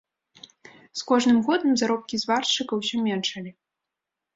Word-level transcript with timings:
З 1.01 1.05
кожным 1.11 1.39
годам 1.49 1.71
заробкі 1.85 2.15
зваршчыка 2.25 2.73
ўсё 2.83 2.97
меншалі. 3.07 3.51